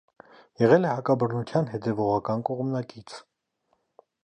[0.61, 3.21] Եղել է հակաբռնության հետևողական կողմնակից։